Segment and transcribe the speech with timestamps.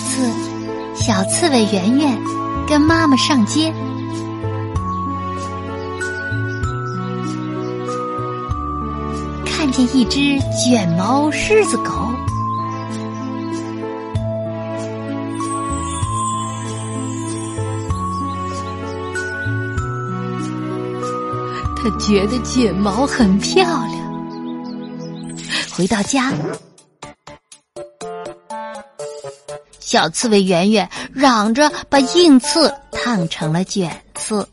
[0.00, 0.30] 次，
[0.94, 2.18] 小刺猬圆圆
[2.66, 3.72] 跟妈妈上街，
[9.46, 11.90] 看见一只卷毛狮子狗。
[21.82, 24.00] 他觉得卷毛很漂亮。
[25.72, 26.30] 回到家。
[29.90, 34.46] 小刺猬圆圆嚷着把硬刺烫成了卷刺。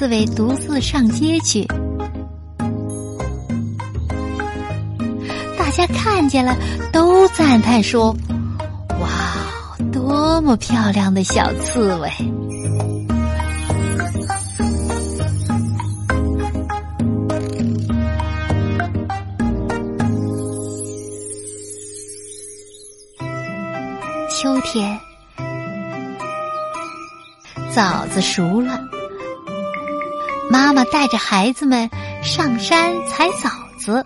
[0.00, 1.62] 刺猬独自上街去，
[5.58, 6.56] 大家看见了
[6.90, 8.16] 都赞叹说
[8.98, 9.10] ：“哇，
[9.92, 12.08] 多么漂亮的小刺猬！”
[24.30, 24.98] 秋天，
[27.70, 28.80] 枣子熟了。
[30.50, 31.88] 妈妈带着孩子们
[32.24, 33.48] 上山采枣
[33.78, 34.04] 子，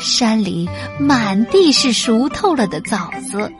[0.00, 0.66] 山里
[0.98, 3.52] 满地是熟透了的枣子。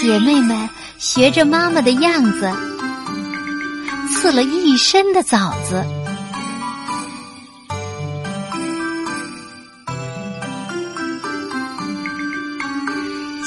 [0.00, 0.68] 姐妹们
[0.98, 2.50] 学着妈妈的样子，
[4.10, 5.84] 刺了一身的枣子。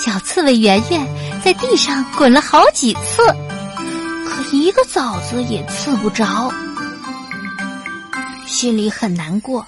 [0.05, 1.26] 小刺猬圆圆。
[1.43, 3.23] 在地上滚了好几次，
[4.25, 6.51] 可一个枣子也刺不着，
[8.45, 9.65] 心里很难过。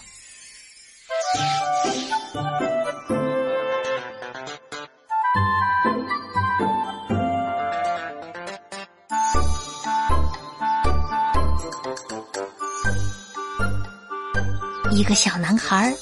[14.91, 15.96] 一个小男孩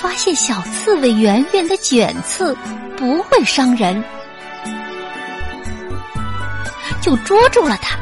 [0.00, 2.56] 发现小刺猬圆圆的卷刺。
[2.96, 4.04] 不会伤人，
[7.00, 7.96] 就捉住了它。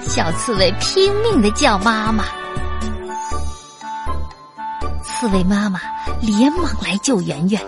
[0.00, 2.24] 小刺猬拼命的叫妈妈，
[5.04, 5.78] 刺猬妈妈
[6.22, 7.60] 连忙来救圆圆。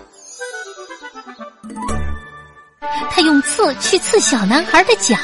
[3.11, 5.15] 他用刺去刺小男孩的脚，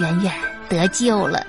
[0.00, 0.32] 圆圆。
[0.68, 1.46] 得救了，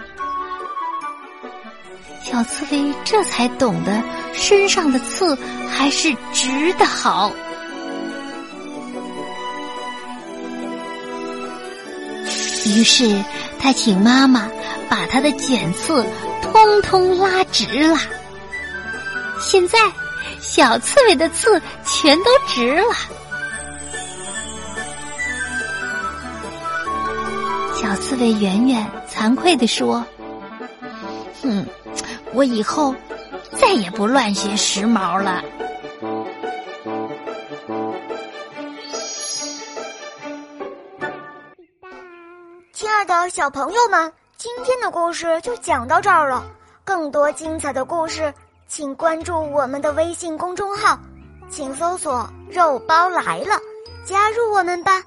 [2.23, 3.99] 小刺猬这才懂得
[4.31, 5.35] 身上的刺
[5.71, 7.31] 还是直的好。
[12.67, 13.19] 于是
[13.59, 14.47] 他请妈妈
[14.87, 16.05] 把他的剪刺
[16.43, 17.97] 通通拉直了。
[19.41, 19.79] 现在
[20.39, 22.93] 小刺猬的刺全都直了。
[27.87, 30.05] 小刺猬圆圆惭愧地说
[31.41, 31.65] ：“哼，
[32.33, 32.93] 我以后
[33.57, 35.39] 再也不乱学时髦了。”
[42.73, 46.45] 亲爱的小朋友们，今天的故事就讲到这儿了。
[46.83, 48.33] 更多精彩的故事，
[48.67, 50.99] 请关注我们的微信公众号，
[51.49, 53.57] 请搜索“肉包来了”，
[54.03, 55.01] 加入我们吧。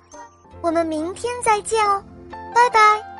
[0.62, 2.02] 我们明天再见哦。
[2.52, 3.19] 拜拜。